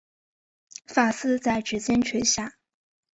[0.87, 2.55] 发丝在指间垂下